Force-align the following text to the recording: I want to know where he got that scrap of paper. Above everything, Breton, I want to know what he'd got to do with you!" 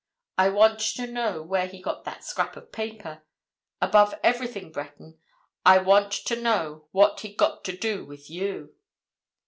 I 0.39 0.49
want 0.49 0.79
to 0.79 1.05
know 1.05 1.43
where 1.43 1.67
he 1.67 1.79
got 1.79 2.05
that 2.05 2.23
scrap 2.23 2.57
of 2.57 2.71
paper. 2.71 3.21
Above 3.79 4.15
everything, 4.23 4.71
Breton, 4.71 5.19
I 5.63 5.77
want 5.77 6.11
to 6.11 6.41
know 6.41 6.87
what 6.89 7.19
he'd 7.19 7.37
got 7.37 7.63
to 7.65 7.77
do 7.77 8.03
with 8.03 8.27
you!" 8.27 8.73